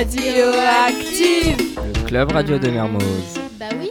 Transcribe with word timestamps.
Radioactive 0.00 1.58
Le 1.76 2.06
club 2.06 2.32
radio 2.32 2.58
de 2.58 2.70
Mermoz. 2.70 3.38
Bah 3.58 3.66
oui. 3.78 3.90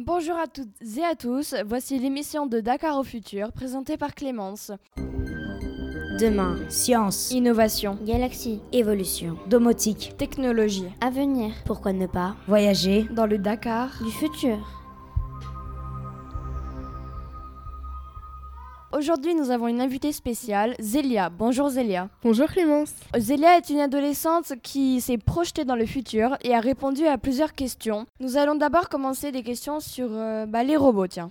Bonjour 0.00 0.36
à 0.36 0.48
toutes 0.48 0.66
et 0.98 1.04
à 1.04 1.14
tous, 1.14 1.54
voici 1.64 2.00
l'émission 2.00 2.46
de 2.46 2.58
Dakar 2.58 2.98
au 2.98 3.04
futur 3.04 3.52
présentée 3.52 3.96
par 3.96 4.16
Clémence. 4.16 4.72
Demain, 6.18 6.56
science, 6.68 7.30
Innovation, 7.30 7.96
Galaxie. 8.04 8.60
évolution, 8.72 9.36
domotique, 9.46 10.14
technologie, 10.18 10.88
Avenir. 11.00 11.52
pourquoi 11.64 11.92
ne 11.92 12.06
pas 12.08 12.34
voyager 12.48 13.06
dans 13.12 13.26
le 13.26 13.38
Dakar. 13.38 13.90
Du 14.04 14.10
futur. 14.10 14.58
Aujourd'hui, 18.98 19.36
nous 19.36 19.52
avons 19.52 19.68
une 19.68 19.80
invitée 19.80 20.10
spéciale, 20.10 20.74
Zélia. 20.80 21.30
Bonjour 21.30 21.68
Zélia. 21.68 22.08
Bonjour 22.24 22.48
Clémence. 22.48 22.92
Zélia 23.16 23.56
est 23.56 23.70
une 23.70 23.78
adolescente 23.78 24.54
qui 24.60 25.00
s'est 25.00 25.18
projetée 25.18 25.64
dans 25.64 25.76
le 25.76 25.86
futur 25.86 26.36
et 26.42 26.52
a 26.52 26.58
répondu 26.58 27.06
à 27.06 27.16
plusieurs 27.16 27.54
questions. 27.54 28.06
Nous 28.18 28.36
allons 28.36 28.56
d'abord 28.56 28.88
commencer 28.88 29.30
des 29.30 29.44
questions 29.44 29.78
sur 29.78 30.08
euh, 30.10 30.46
bah, 30.46 30.64
les 30.64 30.76
robots, 30.76 31.06
tiens. 31.06 31.30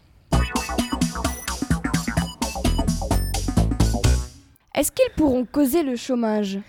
Est-ce 4.74 4.94
qu'ils 4.94 5.14
pourront 5.18 5.44
causer 5.44 5.84
le 5.84 5.98
chômage? 5.98 6.60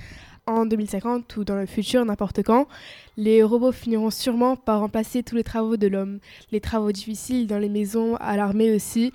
En 0.49 0.65
2050 0.65 1.37
ou 1.37 1.45
dans 1.45 1.57
le 1.57 1.67
futur, 1.67 2.05
n'importe 2.07 2.43
quand, 2.43 2.67
les 3.19 3.43
robots 3.43 3.71
finiront 3.71 4.11
sûrement 4.11 4.57
par 4.57 4.81
remplacer 4.81 5.23
tous 5.23 5.37
les 5.37 5.45
travaux 5.45 5.77
de 5.77 5.87
l'homme, 5.87 6.21
les 6.53 6.61
travaux 6.61 6.91
difficiles 6.91 7.47
dans 7.47 7.59
les 7.59 7.69
maisons, 7.69 8.17
à 8.17 8.35
l'armée 8.37 8.75
aussi. 8.75 9.13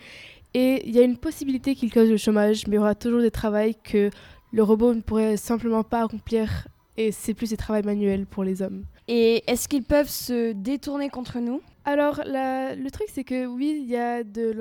Et 0.53 0.87
il 0.87 0.95
y 0.95 0.99
a 0.99 1.03
une 1.03 1.17
possibilité 1.17 1.75
qu'ils 1.75 1.91
causent 1.91 2.09
le 2.09 2.17
chômage, 2.17 2.67
mais 2.67 2.75
il 2.75 2.79
y 2.79 2.79
aura 2.79 2.95
toujours 2.95 3.21
des 3.21 3.31
travaux 3.31 3.71
que 3.83 4.09
le 4.51 4.63
robot 4.63 4.93
ne 4.93 5.01
pourrait 5.01 5.37
simplement 5.37 5.83
pas 5.83 6.03
accomplir 6.03 6.67
et 6.95 7.11
c'est 7.11 7.33
plus 7.33 7.49
des 7.49 7.57
travaux 7.57 7.83
manuels 7.83 8.27
pour 8.27 8.43
les 8.43 8.61
hommes. 8.61 8.83
Et 9.07 9.43
est-ce 9.47 9.67
qu'ils 9.67 9.83
peuvent 9.83 10.09
se 10.09 10.51
détourner 10.53 11.09
contre 11.09 11.39
nous? 11.39 11.61
Alors, 11.85 12.21
la- 12.25 12.75
le 12.75 12.91
truc, 12.91 13.07
c'est 13.11 13.23
que 13.23 13.45
oui, 13.47 13.81
il 13.83 13.89
y 13.89 13.97
a 13.97 14.23
de 14.23 14.55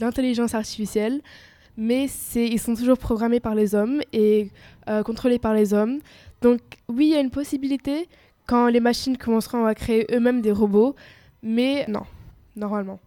l'intelligence 0.00 0.54
artificielle, 0.54 1.20
mais 1.76 2.06
ils 2.34 2.58
sont 2.58 2.74
toujours 2.74 2.98
programmés 2.98 3.40
par 3.40 3.54
les 3.54 3.74
hommes 3.74 4.00
et 4.12 4.50
euh, 4.88 5.02
contrôlés 5.02 5.38
par 5.38 5.54
les 5.54 5.74
hommes. 5.74 6.00
Donc, 6.40 6.60
oui, 6.88 7.06
il 7.08 7.10
y 7.12 7.16
a 7.16 7.20
une 7.20 7.30
possibilité 7.30 8.08
quand 8.46 8.66
les 8.68 8.80
machines 8.80 9.16
commenceront 9.16 9.66
à 9.66 9.74
créer 9.74 10.06
eux-mêmes 10.12 10.40
des 10.40 10.50
robots, 10.50 10.96
mais 11.42 11.86
non, 11.88 12.02
normalement, 12.56 12.98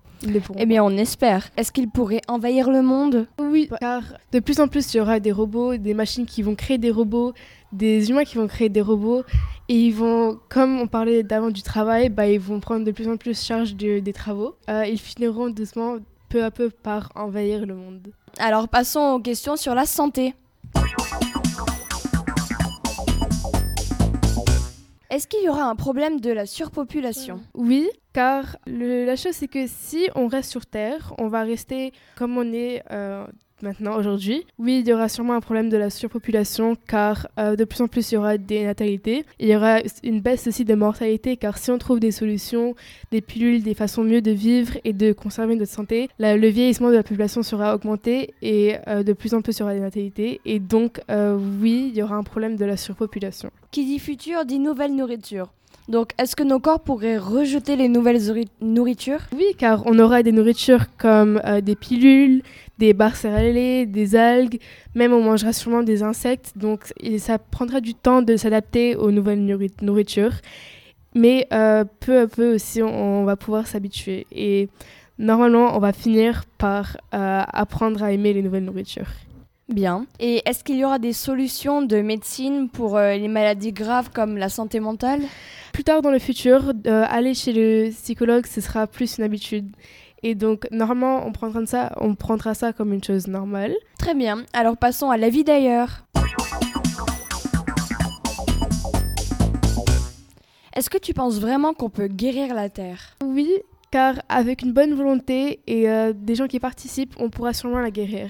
Eh 0.58 0.66
bien, 0.66 0.83
on 0.83 0.91
espère. 0.97 1.49
Est-ce 1.58 1.71
qu'ils 1.71 1.89
pourraient 1.89 2.21
envahir 2.27 2.69
le 2.69 2.81
monde? 2.81 3.27
Oui, 3.39 3.69
car 3.80 4.02
de 4.31 4.39
plus 4.39 4.59
en 4.59 4.67
plus, 4.67 4.94
il 4.94 4.97
y 4.97 4.99
aura 5.02 5.19
des 5.19 5.31
robots, 5.31 5.77
des 5.77 5.94
machines 5.94 6.25
qui 6.25 6.41
vont 6.41 6.55
créer 6.55 6.77
des 6.77 6.91
robots, 6.91 7.33
des 7.71 8.09
humains 8.09 8.23
qui 8.23 8.38
vont 8.38 8.47
créer 8.47 8.69
des 8.69 8.81
robots, 8.81 9.23
et 9.67 9.75
ils 9.75 9.93
vont, 9.93 10.39
comme 10.49 10.80
on 10.80 10.88
parlait 10.88 11.23
d'avant 11.23 11.49
du 11.49 11.61
travail, 11.63 12.09
bah, 12.09 12.27
ils 12.27 12.39
vont 12.39 12.59
prendre 12.59 12.86
de 12.86 12.91
plus 12.91 13.08
en 13.09 13.17
plus 13.17 13.39
charge 13.43 13.75
de- 13.75 13.99
des 13.99 14.13
travaux. 14.13 14.55
Euh, 14.69 14.86
ils 14.86 14.99
finiront 14.99 15.49
doucement, 15.49 15.97
peu 16.30 16.43
à 16.43 16.52
peu, 16.52 16.69
par 16.69 17.11
envahir 17.16 17.66
le 17.66 17.75
monde. 17.75 18.08
Alors, 18.38 18.67
passons 18.67 19.16
aux 19.16 19.19
questions 19.19 19.55
sur 19.55 19.73
la 19.75 19.86
santé. 19.86 20.33
Est-ce 25.16 25.30
qu'il 25.30 25.44
y 25.45 25.47
aura 25.47 25.63
un 25.63 25.77
problème 25.77 26.19
de 26.19 26.30
la 26.30 26.45
surpopulation? 26.45 27.39
Oui, 27.53 27.89
car 28.11 28.58
la 28.67 29.16
chose, 29.16 29.31
c'est 29.31 29.47
que 29.47 29.66
si 29.66 30.09
on 30.13 30.27
reste 30.27 30.52
sur 30.52 30.66
Terre, 30.66 31.13
on 31.17 31.30
va 31.30 31.44
rester 31.44 31.94
comme 32.17 32.38
on 32.38 32.52
est 32.52 32.83
euh, 32.91 33.25
maintenant, 33.61 33.98
aujourd'hui. 33.98 34.45
Oui, 34.59 34.81
il 34.84 34.88
y 34.88 34.94
aura 34.94 35.09
sûrement 35.09 35.34
un 35.34 35.42
problème 35.42 35.70
de 35.70 35.78
la 35.78 35.89
surpopulation, 35.89 36.75
car 36.88 37.28
euh, 37.39 37.56
de 37.56 37.64
plus 37.64 37.81
en 37.81 37.88
plus, 37.88 38.11
il 38.11 38.16
y 38.16 38.17
aura 38.17 38.38
des 38.38 38.64
natalités. 38.64 39.25
Il 39.39 39.48
y 39.48 39.56
aura 39.56 39.80
une 40.03 40.22
baisse 40.22 40.48
aussi 40.48 40.66
de 40.66 40.75
mortalité, 40.75 41.38
car 41.38 41.58
si 41.58 41.72
on 41.72 41.78
trouve 41.78 42.00
des 42.00 42.11
solutions, 42.11 42.76
des 43.11 43.21
pilules, 43.21 43.64
des 43.64 43.73
façons 43.73 44.04
mieux 44.04 44.21
de 44.21 44.32
vivre 44.32 44.77
et 44.83 44.94
de 44.94 45.14
conserver 45.14 45.55
notre 45.55 45.71
santé, 45.71 46.10
le 46.20 46.48
vieillissement 46.48 46.89
de 46.89 46.95
la 46.95 47.04
population 47.04 47.44
sera 47.44 47.76
augmenté 47.76 48.33
et 48.42 48.76
euh, 48.88 49.04
de 49.04 49.14
plus 49.14 49.33
en 49.33 49.42
plus, 49.42 49.58
il 49.58 49.60
y 49.60 49.64
aura 49.64 49.73
des 49.73 49.80
natalités. 49.80 50.42
Et 50.45 50.60
donc, 50.60 51.02
euh, 51.10 51.38
oui, 51.61 51.92
il 51.92 51.98
y 51.98 52.04
aura 52.04 52.15
un 52.15 52.23
problème 52.23 52.55
de 52.55 52.65
la 52.65 52.77
surpopulation. 52.77 53.52
Qui 53.71 53.86
dit 53.86 53.99
futur 53.99 54.45
dit 54.45 54.60
nouvelle 54.60 54.95
nourriture. 54.95 55.52
Donc, 55.87 56.11
est-ce 56.17 56.35
que 56.35 56.43
nos 56.43 56.59
corps 56.59 56.79
pourraient 56.79 57.17
rejeter 57.17 57.75
les 57.75 57.87
nouvelles 57.89 58.19
nourritures? 58.59 59.21
Oui, 59.35 59.45
car 59.57 59.83
on 59.85 59.99
aura 59.99 60.23
des 60.23 60.31
nourritures 60.31 60.85
comme 60.97 61.39
euh, 61.45 61.61
des 61.61 61.75
pilules, 61.75 62.41
des 62.79 62.93
barres 62.93 63.13
des 63.21 64.15
algues, 64.15 64.59
même 64.95 65.13
on 65.13 65.21
mangera 65.21 65.53
sûrement 65.53 65.83
des 65.83 66.01
insectes, 66.01 66.53
donc 66.55 66.91
ça 67.19 67.37
prendra 67.37 67.81
du 67.81 67.93
temps 67.93 68.21
de 68.21 68.35
s'adapter 68.35 68.95
aux 68.95 69.11
nouvelles 69.11 69.45
nourri- 69.45 69.71
nourritures. 69.81 70.33
Mais 71.13 71.47
euh, 71.53 71.85
peu 71.99 72.21
à 72.21 72.27
peu 72.27 72.55
aussi, 72.55 72.81
on, 72.81 73.21
on 73.21 73.23
va 73.23 73.35
pouvoir 73.35 73.67
s'habituer. 73.67 74.27
Et 74.31 74.67
normalement, 75.19 75.77
on 75.77 75.79
va 75.79 75.93
finir 75.93 76.43
par 76.57 76.97
euh, 77.13 77.43
apprendre 77.47 78.03
à 78.03 78.11
aimer 78.11 78.33
les 78.33 78.41
nouvelles 78.41 78.65
nourritures. 78.65 79.11
Bien. 79.67 80.05
Et 80.20 80.43
est-ce 80.48 80.64
qu'il 80.64 80.76
y 80.76 80.86
aura 80.86 80.99
des 80.99 81.14
solutions 81.14 81.81
de 81.81 81.98
médecine 81.98 82.70
pour 82.70 82.98
euh, 82.98 83.15
les 83.15 83.27
maladies 83.27 83.71
graves 83.73 84.11
comme 84.11 84.37
la 84.37 84.49
santé 84.49 84.80
mentale? 84.80 85.21
Plus 85.73 85.83
tard 85.83 86.03
dans 86.03 86.11
le 86.11 86.20
futur, 86.20 86.71
euh, 86.86 87.03
aller 87.09 87.33
chez 87.33 87.52
le 87.52 87.89
psychologue, 87.89 88.45
ce 88.45 88.61
sera 88.61 88.86
plus 88.86 89.17
une 89.17 89.23
habitude. 89.23 89.67
Et 90.21 90.36
donc, 90.36 90.67
normalement, 90.71 91.26
on 91.26 91.31
prendra 91.31 91.65
ça, 91.65 91.92
on 91.98 92.14
prendra 92.14 92.53
ça 92.53 92.73
comme 92.73 92.93
une 92.93 93.03
chose 93.03 93.27
normale. 93.27 93.73
Très 93.98 94.14
bien. 94.14 94.45
Alors, 94.53 94.77
passons 94.77 95.09
à 95.09 95.17
la 95.17 95.30
vie 95.30 95.43
d'ailleurs. 95.43 96.05
Est-ce 100.76 100.89
que 100.92 100.97
tu 100.97 101.14
penses 101.14 101.39
vraiment 101.39 101.73
qu'on 101.73 101.89
peut 101.89 102.08
guérir 102.08 102.53
la 102.53 102.70
Terre? 102.70 103.15
Oui, 103.23 103.49
car 103.92 104.15
avec 104.30 104.61
une 104.61 104.73
bonne 104.73 104.93
volonté 104.93 105.61
et 105.67 105.89
euh, 105.89 106.14
des 106.14 106.36
gens 106.36 106.47
qui 106.47 106.59
participent, 106.59 107.15
on 107.17 107.30
pourra 107.30 107.53
sûrement 107.53 107.80
la 107.80 107.92
guérir. 107.92 108.30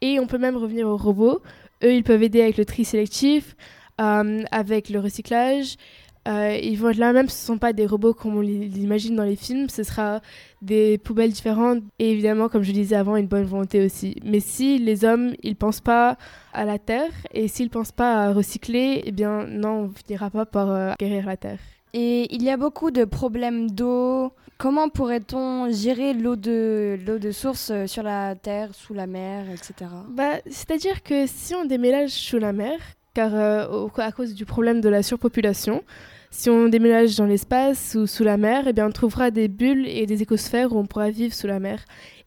Et 0.00 0.20
on 0.20 0.26
peut 0.26 0.38
même 0.38 0.56
revenir 0.56 0.86
aux 0.86 0.96
robots. 0.96 1.40
Eux, 1.84 1.94
ils 1.94 2.04
peuvent 2.04 2.22
aider 2.22 2.42
avec 2.42 2.56
le 2.56 2.64
tri 2.64 2.84
sélectif, 2.84 3.56
euh, 4.00 4.42
avec 4.50 4.88
le 4.88 5.00
recyclage. 5.00 5.76
Euh, 6.26 6.58
ils 6.60 6.76
vont 6.76 6.88
être 6.90 6.98
là 6.98 7.12
même, 7.12 7.28
ce 7.28 7.40
ne 7.42 7.54
sont 7.54 7.58
pas 7.58 7.72
des 7.72 7.86
robots 7.86 8.12
comme 8.12 8.36
on 8.36 8.40
l'imagine 8.40 9.14
dans 9.14 9.22
les 9.22 9.36
films, 9.36 9.68
ce 9.68 9.84
sera 9.84 10.20
des 10.60 10.98
poubelles 10.98 11.30
différentes 11.30 11.84
et 12.00 12.10
évidemment, 12.10 12.48
comme 12.48 12.64
je 12.64 12.72
disais 12.72 12.96
avant, 12.96 13.14
une 13.14 13.28
bonne 13.28 13.44
volonté 13.44 13.84
aussi. 13.84 14.16
Mais 14.24 14.40
si 14.40 14.78
les 14.78 15.04
hommes, 15.04 15.34
ils 15.44 15.54
pensent 15.54 15.80
pas 15.80 16.16
à 16.52 16.64
la 16.64 16.80
Terre 16.80 17.12
et 17.32 17.46
s'ils 17.46 17.70
pensent 17.70 17.92
pas 17.92 18.24
à 18.24 18.32
recycler, 18.32 19.02
eh 19.04 19.12
bien 19.12 19.46
non, 19.46 19.84
on 19.84 19.90
finira 19.90 20.30
pas 20.30 20.46
par 20.46 20.70
euh, 20.70 20.92
guérir 20.98 21.26
la 21.26 21.36
Terre. 21.36 21.60
Et 21.94 22.34
il 22.34 22.42
y 22.42 22.50
a 22.50 22.56
beaucoup 22.56 22.90
de 22.90 23.04
problèmes 23.04 23.70
d'eau. 23.70 24.32
Comment 24.58 24.88
pourrait-on 24.88 25.70
gérer 25.70 26.14
l'eau 26.14 26.36
de, 26.36 26.98
l'eau 27.06 27.18
de 27.18 27.30
source 27.30 27.70
euh, 27.70 27.86
sur 27.86 28.02
la 28.02 28.34
Terre, 28.34 28.74
sous 28.74 28.94
la 28.94 29.06
mer, 29.06 29.44
etc. 29.50 29.90
Bah, 30.08 30.40
C'est-à-dire 30.46 31.02
que 31.02 31.26
si 31.26 31.54
on 31.54 31.66
déménage 31.66 32.10
sous 32.10 32.38
la 32.38 32.52
mer, 32.52 32.78
car 33.12 33.34
euh, 33.34 33.88
à 33.96 34.12
cause 34.12 34.34
du 34.34 34.46
problème 34.46 34.80
de 34.80 34.88
la 34.88 35.02
surpopulation, 35.02 35.82
si 36.30 36.50
on 36.50 36.68
déménage 36.68 37.16
dans 37.16 37.26
l'espace 37.26 37.96
ou 37.98 38.06
sous 38.06 38.24
la 38.24 38.36
mer, 38.36 38.64
eh 38.66 38.72
bien, 38.72 38.86
on 38.86 38.92
trouvera 38.92 39.30
des 39.30 39.48
bulles 39.48 39.86
et 39.86 40.06
des 40.06 40.22
écosphères 40.22 40.72
où 40.72 40.78
on 40.78 40.86
pourra 40.86 41.10
vivre 41.10 41.34
sous 41.34 41.46
la 41.46 41.60
mer. 41.60 41.84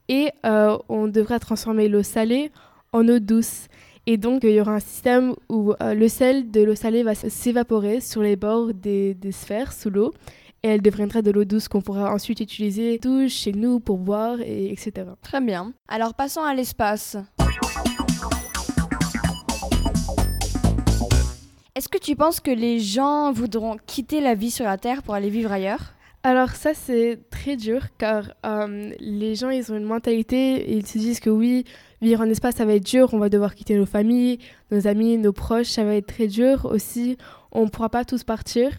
Et 0.07 0.31
euh, 0.45 0.77
on 0.87 1.07
devra 1.07 1.39
transformer 1.39 1.87
l'eau 1.89 2.03
salée 2.03 2.51
en 2.91 3.07
eau 3.07 3.19
douce. 3.19 3.67
Et 4.11 4.17
donc, 4.17 4.43
il 4.43 4.49
y 4.49 4.59
aura 4.59 4.71
un 4.71 4.79
système 4.79 5.35
où 5.49 5.73
euh, 5.83 5.93
le 5.93 6.07
sel 6.07 6.49
de 6.49 6.63
l'eau 6.63 6.73
salée 6.73 7.03
va 7.03 7.13
s'évaporer 7.13 8.01
sur 8.01 8.23
les 8.23 8.35
bords 8.35 8.73
des, 8.73 9.15
sphères 9.29 9.71
sous 9.71 9.91
l'eau. 9.91 10.15
Et 10.63 10.69
elle 10.69 10.81
deviendra 10.81 11.21
de 11.21 11.29
l'eau 11.29 11.45
douce 11.45 11.67
qu'on 11.67 11.81
pourra 11.81 12.11
ensuite 12.11 12.39
utiliser 12.39 12.97
douche, 12.97 13.33
chez 13.33 13.51
nous, 13.51 13.79
pour 13.79 13.99
boire, 13.99 14.41
et, 14.41 14.71
etc. 14.71 15.05
Très 15.21 15.41
bien. 15.41 15.73
Alors, 15.87 16.15
passons 16.15 16.41
à 16.41 16.55
l'espace. 16.55 17.17
Est-ce 21.75 21.87
que 21.87 21.99
tu 21.99 22.15
penses 22.15 22.39
que 22.39 22.49
les 22.49 22.79
gens 22.79 23.31
voudront 23.31 23.77
quitter 23.85 24.21
la 24.21 24.33
vie 24.33 24.49
sur 24.49 24.65
la 24.65 24.79
Terre 24.79 25.03
pour 25.03 25.13
aller 25.13 25.29
vivre 25.29 25.51
ailleurs? 25.51 25.93
Alors 26.23 26.49
ça 26.49 26.73
c'est 26.73 27.17
très 27.29 27.55
dur 27.55 27.87
car 27.97 28.33
euh, 28.45 28.91
les 28.99 29.35
gens 29.35 29.49
ils 29.49 29.71
ont 29.71 29.77
une 29.77 29.85
mentalité, 29.85 30.69
ils 30.75 30.85
se 30.85 30.97
disent 30.97 31.21
que 31.21 31.29
oui, 31.29 31.63
vivre 32.01 32.21
en 32.21 32.29
espace 32.29 32.55
ça 32.55 32.65
va 32.65 32.73
être 32.73 32.85
dur, 32.85 33.13
on 33.13 33.19
va 33.19 33.29
devoir 33.29 33.55
quitter 33.55 33.77
nos 33.77 33.85
familles, 33.85 34.39
nos 34.69 34.85
amis, 34.85 35.17
nos 35.17 35.31
proches, 35.31 35.67
ça 35.67 35.85
va 35.85 35.95
être 35.95 36.07
très 36.07 36.27
dur 36.27 36.65
aussi, 36.65 37.17
on 37.53 37.63
ne 37.63 37.69
pourra 37.69 37.87
pas 37.87 38.03
tous 38.03 38.25
partir. 38.25 38.71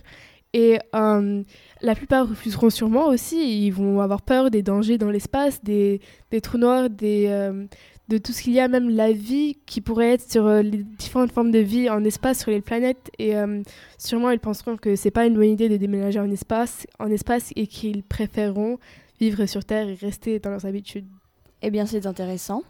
Et 0.52 0.80
euh, 0.94 1.42
la 1.80 1.94
plupart 1.94 2.28
refuseront 2.28 2.70
sûrement 2.70 3.06
aussi, 3.06 3.66
ils 3.66 3.70
vont 3.70 4.00
avoir 4.00 4.20
peur 4.20 4.50
des 4.50 4.62
dangers 4.62 4.98
dans 4.98 5.10
l'espace, 5.10 5.62
des, 5.62 6.00
trous 6.42 6.58
noirs, 6.58 6.90
des, 6.90 7.26
euh, 7.28 7.66
de 8.10 8.18
tout 8.18 8.32
ce 8.32 8.42
qu'il 8.42 8.52
y 8.52 8.60
a, 8.60 8.66
même 8.66 8.90
la 8.90 9.12
vie 9.12 9.56
qui 9.66 9.80
pourrait 9.80 10.14
être 10.14 10.28
sur 10.28 10.44
euh, 10.44 10.62
les 10.62 10.82
différentes 10.82 11.30
formes 11.30 11.52
de 11.52 11.60
vie 11.60 11.88
en 11.88 12.02
espace, 12.04 12.40
sur 12.40 12.50
les 12.50 12.60
planètes. 12.60 13.10
Et 13.20 13.36
euh, 13.36 13.62
sûrement, 13.98 14.30
ils 14.30 14.40
penseront 14.40 14.76
que 14.76 14.96
c'est 14.96 15.12
pas 15.12 15.26
une 15.26 15.34
bonne 15.34 15.48
idée 15.48 15.68
de 15.68 15.76
déménager 15.76 16.18
en 16.18 16.28
espace, 16.28 16.88
en 16.98 17.08
espace 17.08 17.52
et 17.54 17.68
qu'ils 17.68 18.02
préféreront 18.02 18.78
vivre 19.20 19.46
sur 19.46 19.64
Terre 19.64 19.88
et 19.88 19.94
rester 19.94 20.40
dans 20.40 20.50
leurs 20.50 20.66
habitudes. 20.66 21.06
Eh 21.62 21.70
bien, 21.70 21.86
c'est 21.86 22.04
intéressant. 22.04 22.64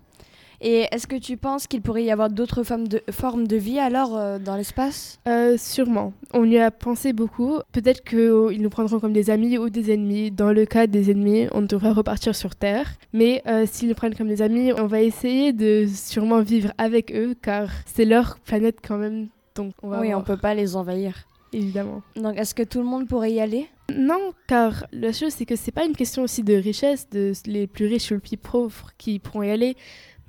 Et 0.62 0.86
est-ce 0.92 1.06
que 1.06 1.16
tu 1.16 1.36
penses 1.36 1.66
qu'il 1.66 1.80
pourrait 1.80 2.04
y 2.04 2.10
avoir 2.10 2.28
d'autres 2.28 2.62
formes 2.62 2.86
de, 2.86 3.00
formes 3.10 3.46
de 3.46 3.56
vie 3.56 3.78
alors 3.78 4.16
euh, 4.16 4.38
dans 4.38 4.56
l'espace? 4.56 5.18
Euh, 5.26 5.56
sûrement. 5.56 6.12
On 6.34 6.44
y 6.44 6.58
a 6.58 6.70
pensé 6.70 7.12
beaucoup. 7.12 7.58
Peut-être 7.72 8.02
qu'ils 8.04 8.60
nous 8.60 8.70
prendront 8.70 9.00
comme 9.00 9.12
des 9.14 9.30
amis 9.30 9.56
ou 9.58 9.70
des 9.70 9.92
ennemis. 9.92 10.30
Dans 10.30 10.52
le 10.52 10.66
cas 10.66 10.86
des 10.86 11.10
ennemis, 11.10 11.48
on 11.52 11.62
devrait 11.62 11.92
repartir 11.92 12.34
sur 12.34 12.54
Terre. 12.54 12.92
Mais 13.12 13.42
euh, 13.46 13.64
s'ils 13.70 13.88
nous 13.88 13.94
prennent 13.94 14.14
comme 14.14 14.28
des 14.28 14.42
amis, 14.42 14.72
on 14.74 14.86
va 14.86 15.00
essayer 15.00 15.52
de 15.52 15.86
sûrement 15.86 16.40
vivre 16.42 16.72
avec 16.76 17.12
eux 17.14 17.34
car 17.40 17.70
c'est 17.86 18.04
leur 18.04 18.38
planète 18.40 18.78
quand 18.86 18.98
même. 18.98 19.28
Donc 19.54 19.72
on 19.82 19.88
va 19.88 20.00
Oui, 20.00 20.14
on 20.14 20.22
peut 20.22 20.36
pas 20.36 20.54
les 20.54 20.76
envahir. 20.76 21.14
évidemment. 21.52 22.02
Donc 22.16 22.36
est-ce 22.38 22.54
que 22.54 22.62
tout 22.62 22.78
le 22.78 22.84
monde 22.84 23.08
pourrait 23.08 23.32
y 23.32 23.40
aller? 23.40 23.66
Non, 23.96 24.32
car 24.46 24.86
la 24.92 25.12
chose 25.12 25.32
c'est 25.32 25.46
que 25.46 25.56
c'est 25.56 25.72
pas 25.72 25.84
une 25.84 25.96
question 25.96 26.22
aussi 26.22 26.42
de 26.42 26.54
richesse, 26.54 27.08
de 27.10 27.32
les 27.46 27.66
plus 27.66 27.86
riches 27.86 28.10
ou 28.10 28.14
les 28.14 28.20
plus 28.20 28.36
pauvres 28.36 28.90
qui 28.98 29.18
pourront 29.18 29.42
y 29.42 29.50
aller, 29.50 29.76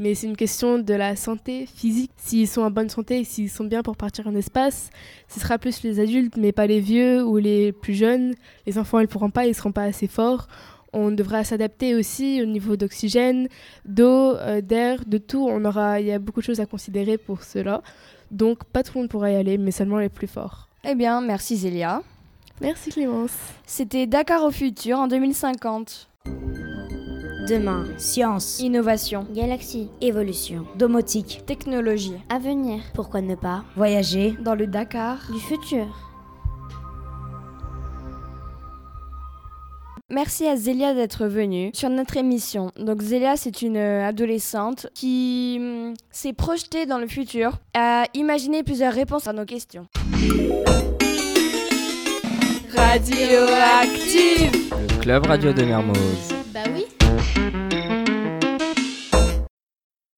mais 0.02 0.16
c'est 0.16 0.25
une 0.25 0.36
question 0.36 0.80
de 0.80 0.94
la 0.96 1.16
santé 1.16 1.68
physique. 1.68 2.12
S'ils 2.18 2.48
sont 2.48 2.62
en 2.62 2.72
bonne 2.72 2.90
santé, 2.90 3.24
s'ils 3.24 3.52
sont 3.52 3.66
bien 3.66 3.84
pour 3.84 3.96
partir 3.96 4.25
en 4.28 4.36
espace, 4.36 4.90
ce 5.28 5.40
sera 5.40 5.60
plus 5.60 5.84
les 5.84 6.00
adultes, 6.00 6.38
mais 6.38 6.52
pas 6.52 6.66
les 6.66 6.80
vieux 6.80 7.24
ou 7.24 7.38
les 7.38 7.72
plus 7.72 7.94
jeunes. 7.94 8.34
Les 8.66 8.80
enfants, 8.80 9.00
ils 9.00 9.08
pourront 9.08 9.30
pas, 9.30 9.46
ils 9.46 9.54
seront 9.54 9.72
pas 9.72 9.84
assez 9.84 10.07
forts. 10.07 10.48
On 10.92 11.12
devra 11.12 11.44
s'adapter 11.44 11.94
aussi 11.96 12.42
au 12.42 12.46
niveau 12.46 12.75
d'oxygène, 12.75 13.48
d'eau, 13.86 14.36
euh, 14.36 14.62
d'air, 14.62 15.06
de 15.06 15.19
tout. 15.19 15.48
On 15.48 15.64
aura, 15.66 16.02
il 16.02 16.07
y 16.07 16.12
a 16.12 16.19
beaucoup 16.19 16.42
de 16.42 16.46
choses 16.46 16.60
à 16.60 16.66
considérer 16.66 17.19
pour 17.19 17.44
cela. 17.44 17.84
Donc 18.31 18.64
pas 18.66 18.81
tout 18.81 18.94
le 18.96 19.02
monde 19.02 19.10
pourra 19.10 19.31
y 19.31 19.36
aller, 19.36 19.57
mais 19.57 19.72
seulement 19.72 20.00
les 20.00 20.10
plus 20.10 20.28
forts. 20.28 20.68
Eh 20.84 20.96
bien, 20.96 21.22
merci 21.22 21.57
Zélia. 21.57 22.02
Merci 22.62 22.92
Clémence. 22.92 23.31
C'était 23.66 24.06
Dakar 24.06 24.44
au 24.44 24.52
futur 24.52 25.00
en 25.00 25.08
2050. 25.08 26.10
Demain, 27.50 27.86
science, 27.98 28.60
Innovation, 28.60 29.25
Galaxie. 29.34 29.90
évolution, 30.00 30.66
domotique, 30.78 31.42
technologie. 31.48 32.13
Avenir. 32.30 32.81
pourquoi 32.94 33.22
ne 33.22 33.34
pas 33.36 33.63
voyager 33.75 34.36
Dans 34.42 34.54
le 34.54 34.68
Dakar. 34.68 35.18
Du 35.34 35.40
futur. 35.40 35.88
Merci 40.12 40.46
à 40.46 40.56
Zélia 40.56 40.94
d'être 40.94 41.25
venue 41.25 41.72
sur 41.74 41.90
notre 41.90 42.18
émission. 42.18 42.72
Donc 42.78 43.02
Zélia, 43.02 43.38
c'est 43.38 43.62
une 43.64 43.78
euh, 43.78 44.06
adolescente 44.07 44.88
qui 44.94 45.57
hum, 45.60 45.94
s'est 46.12 46.34
projetée 46.34 46.86
dans 46.86 47.00
le 47.00 47.07
futur, 47.07 47.54
a 47.74 48.04
imaginé 48.14 48.62
plusieurs 48.62 48.94
réponses 48.94 49.28
à 49.28 49.34
nos 49.34 49.46
questions. 49.46 49.88
Radioactive 52.75 54.69
Le 54.71 55.00
club 55.01 55.25
radio 55.25 55.51
de 55.51 55.63
Mermoz. 55.65 56.41